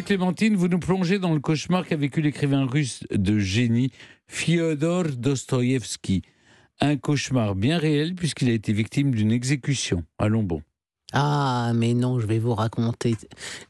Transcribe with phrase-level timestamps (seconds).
[0.00, 3.90] Clémentine, vous nous plongez dans le cauchemar qu'a vécu l'écrivain russe de génie
[4.26, 6.22] Fyodor Dostoïevski.
[6.80, 10.04] Un cauchemar bien réel puisqu'il a été victime d'une exécution.
[10.16, 10.62] Allons bon.
[11.12, 13.16] Ah, mais non, je vais vous raconter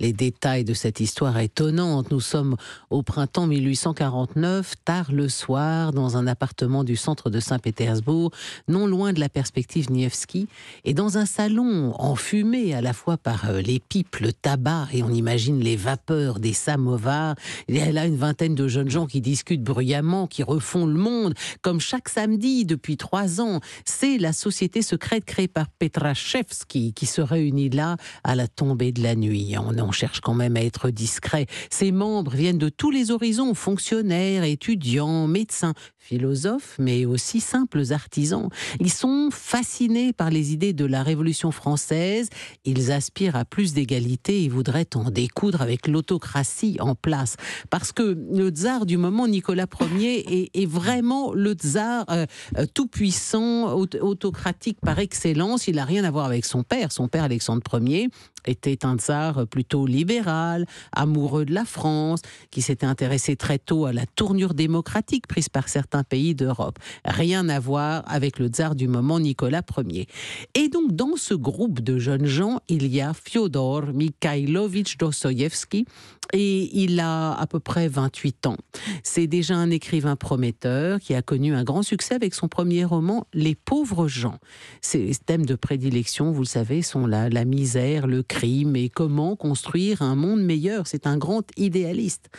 [0.00, 2.10] les détails de cette histoire étonnante.
[2.10, 2.56] Nous sommes
[2.90, 8.32] au printemps 1849, tard le soir, dans un appartement du centre de Saint-Pétersbourg,
[8.66, 10.48] non loin de la perspective Nievski,
[10.84, 15.04] et dans un salon enfumé à la fois par euh, les pipes, le tabac, et
[15.04, 17.36] on imagine les vapeurs des samovars.
[17.68, 20.98] Il y a là une vingtaine de jeunes gens qui discutent bruyamment, qui refont le
[20.98, 23.60] monde, comme chaque samedi depuis trois ans.
[23.84, 29.02] C'est la société secrète créée par Petrachevski qui se réunis là à la tombée de
[29.02, 29.54] la nuit.
[29.58, 31.46] On, cherche quand même à être discret.
[31.70, 35.74] Ses membres viennent de tous les horizons, fonctionnaires, étudiants, médecins,
[36.08, 38.48] philosophes, mais aussi simples artisans.
[38.80, 42.30] Ils sont fascinés par les idées de la Révolution française.
[42.64, 47.36] Ils aspirent à plus d'égalité et voudraient en découdre avec l'autocratie en place.
[47.68, 49.66] Parce que le tsar du moment, Nicolas
[49.98, 52.24] Ier, est, vraiment le tsar euh,
[52.56, 55.68] euh, tout-puissant, autocratique par excellence.
[55.68, 56.90] Il n'a rien à voir avec son père.
[56.90, 58.08] Son père Alexandre Ier
[58.46, 63.92] était un tsar plutôt libéral, amoureux de la France, qui s'était intéressé très tôt à
[63.92, 66.78] la tournure démocratique prise par certains pays d'Europe.
[67.04, 70.06] Rien à voir avec le tsar du moment Nicolas Ier.
[70.54, 75.86] Et donc dans ce groupe de jeunes gens, il y a Fyodor Mikhailovitch Dostoïevski
[76.32, 78.56] et il a à peu près 28 ans.
[79.02, 83.26] C'est déjà un écrivain prometteur qui a connu un grand succès avec son premier roman
[83.32, 84.38] Les pauvres gens.
[84.80, 89.36] Ses thèmes de prédilection, vous le savez, sont la, la misère, le crime et comment
[89.36, 90.86] construire un monde meilleur.
[90.86, 92.30] C'est un grand idéaliste.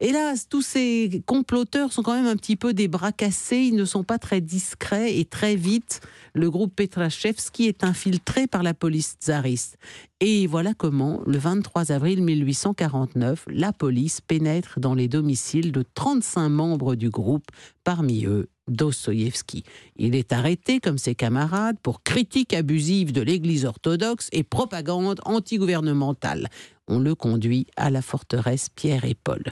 [0.00, 3.84] Hélas, tous ces comploteurs sont quand même un petit peu des bras cassés, ils ne
[3.84, 6.00] sont pas très discrets et très vite,
[6.34, 9.78] le groupe Petrachevski est infiltré par la police tsariste.
[10.20, 16.48] Et voilà comment, le 23 avril 1849, la police pénètre dans les domiciles de 35
[16.48, 17.46] membres du groupe,
[17.84, 19.64] parmi eux Dostoïevski.
[19.96, 26.48] Il est arrêté comme ses camarades pour critique abusive de l'Église orthodoxe et propagande antigouvernementale.
[26.86, 29.42] On le conduit à la forteresse Pierre et Paul.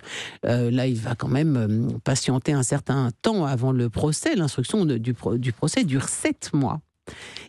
[0.46, 4.34] Euh, là, il va quand même euh, patienter un certain temps avant le procès.
[4.34, 6.80] L'instruction du, du procès dure sept mois.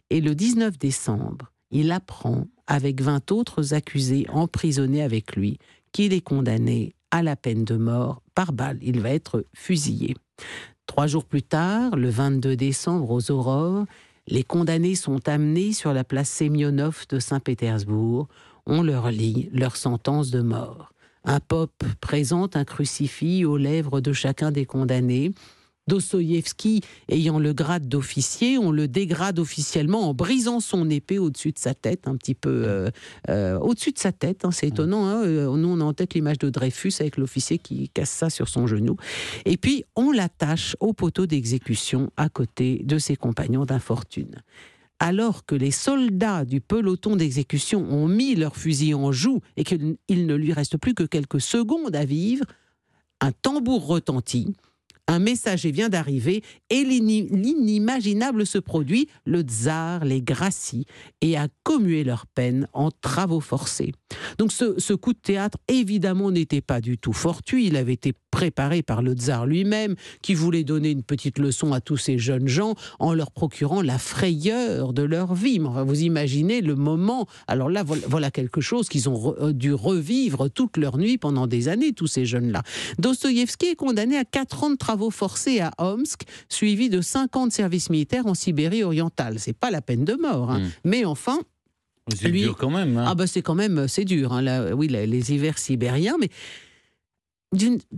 [0.09, 5.57] Et le 19 décembre, il apprend, avec 20 autres accusés emprisonnés avec lui,
[5.91, 8.79] qu'il est condamné à la peine de mort par balle.
[8.81, 10.15] Il va être fusillé.
[10.85, 13.85] Trois jours plus tard, le 22 décembre aux aurores,
[14.27, 18.27] les condamnés sont amenés sur la place Semyonov de Saint-Pétersbourg.
[18.65, 20.91] On leur lit leur sentence de mort.
[21.23, 25.33] Un pope présente un crucifix aux lèvres de chacun des condamnés.
[25.87, 31.59] Dostoïevski ayant le grade d'officier, on le dégrade officiellement en brisant son épée au-dessus de
[31.59, 32.89] sa tête, un petit peu euh,
[33.29, 34.45] euh, au-dessus de sa tête.
[34.45, 35.07] Hein, c'est étonnant.
[35.07, 38.29] Hein, euh, nous, on a en tête l'image de Dreyfus avec l'officier qui casse ça
[38.29, 38.97] sur son genou.
[39.45, 44.35] Et puis, on l'attache au poteau d'exécution à côté de ses compagnons d'infortune
[44.99, 49.97] alors que les soldats du peloton d'exécution ont mis leur fusil en joue et qu'il
[50.09, 52.45] ne lui reste plus que quelques secondes à vivre,
[53.21, 54.55] un tambour retentit
[55.07, 59.07] un messager vient d'arriver et l'inimaginable se produit.
[59.25, 60.85] Le tsar les gracie
[61.21, 63.93] et a commué leur peine en travaux forcés.
[64.37, 67.67] Donc ce, coup de théâtre, évidemment, n'était pas du tout fortuit.
[67.67, 71.81] Il avait été préparé par le tsar lui-même, qui voulait donner une petite leçon à
[71.81, 75.59] tous ces jeunes gens en leur procurant la frayeur de leur vie.
[75.59, 77.25] vous imaginez le moment.
[77.47, 81.67] Alors là, voilà quelque chose qu'ils ont euh, dû revivre toute leur nuit pendant des
[81.67, 82.61] années, tous ces jeunes-là.
[82.99, 87.47] Dostoïevski est condamné à 4 ans de travaux forcés à Omsk, suivi de 5 ans
[87.47, 89.39] de service militaire en Sibérie orientale.
[89.39, 90.59] C'est pas la peine de mort, hein.
[90.59, 90.71] mmh.
[90.85, 91.39] mais enfin,
[92.15, 92.97] c'est dur quand même.
[92.97, 93.05] Hein.
[93.07, 94.33] Ah bah c'est quand même c'est dur.
[94.33, 96.29] Hein, oui, les hivers sibériens, mais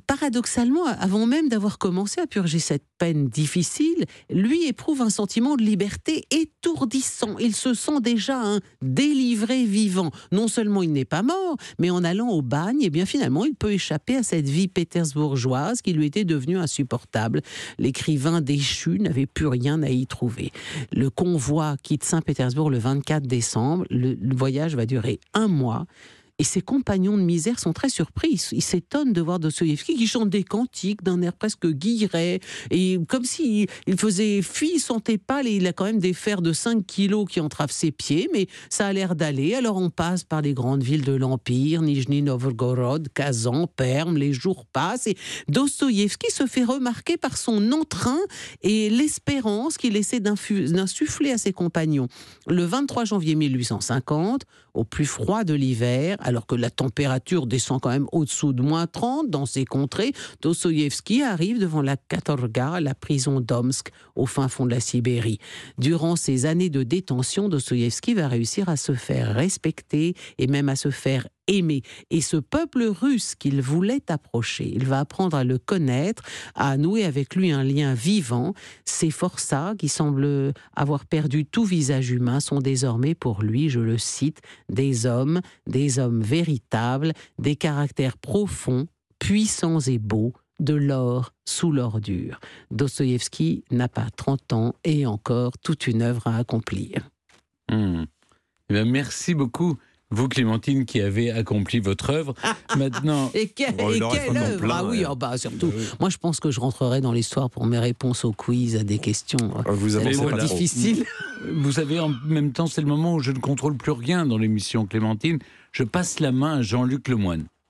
[0.06, 5.64] paradoxalement, avant même d'avoir commencé à purger cette peine difficile, lui éprouve un sentiment de
[5.64, 7.38] liberté étourdissant.
[7.40, 10.12] Il se sent déjà un délivré vivant.
[10.32, 13.56] Non seulement il n'est pas mort, mais en allant au bagne, eh bien finalement, il
[13.56, 17.42] peut échapper à cette vie pétersbourgeoise qui lui était devenue insupportable.
[17.80, 20.52] L'écrivain déchu n'avait plus rien à y trouver.
[20.92, 23.86] Le convoi quitte Saint-Pétersbourg le 24 décembre.
[23.90, 25.86] le voyage va durer un mois.
[26.40, 28.42] Et ses compagnons de misère sont très surpris.
[28.54, 32.40] Ils s'étonnent de voir Dostoïevski qui chante des cantiques d'un air presque guilleret.
[32.72, 35.44] Et comme s'il il faisait fi, il sentait pas.
[35.44, 38.88] il a quand même des fers de 5 kilos qui entravent ses pieds, mais ça
[38.88, 39.54] a l'air d'aller.
[39.54, 44.66] Alors on passe par les grandes villes de l'Empire, Nijni Novgorod, Kazan, Perm, les jours
[44.66, 45.08] passent.
[45.08, 45.18] Et
[45.50, 48.20] Dostoïevski se fait remarquer par son entrain
[48.62, 52.08] et l'espérance qu'il essaie d'insuffler à ses compagnons.
[52.48, 54.44] Le 23 janvier 1850,
[54.74, 58.86] au plus froid de l'hiver, alors que la température descend quand même au-dessous de moins
[58.86, 64.68] 30 dans ces contrées, Dostoïevski arrive devant la Katorga, la prison d'Omsk, au fin fond
[64.68, 65.40] de la Sibérie.
[65.80, 70.76] Durant ces années de détention, Dostoïevski va réussir à se faire respecter et même à
[70.76, 71.82] se faire aimer.
[72.10, 76.24] Et ce peuple russe qu'il voulait approcher, il va apprendre à le connaître,
[76.56, 78.54] à nouer avec lui un lien vivant.
[78.86, 83.98] Ces forçats, qui semblent avoir perdu tout visage humain, sont désormais pour lui, je le
[83.98, 88.88] cite, des hommes, des hommes véritables, des caractères profonds,
[89.20, 92.40] puissants et beaux, de l'or sous l'ordure.
[92.72, 97.10] Dostoïevski n'a pas 30 ans et encore toute une œuvre à accomplir.
[97.72, 98.04] Hmm.
[98.70, 99.78] Eh bien, merci beaucoup.
[100.12, 102.34] Vous, Clémentine, qui avez accompli votre œuvre,
[102.78, 103.30] maintenant.
[103.36, 105.72] Et, quelle œuvre Ah oui, oh bah, surtout.
[106.00, 108.98] Moi, je pense que je rentrerai dans l'histoire pour mes réponses au quiz à des
[108.98, 109.54] questions.
[109.56, 110.44] Ah, vous avez voilà.
[110.46, 111.06] difficiles.
[111.52, 114.40] Vous savez, en même temps, c'est le moment où je ne contrôle plus rien dans
[114.40, 115.38] l'émission Clémentine.
[115.72, 117.46] Je passe la main à Jean-Luc Lemoine.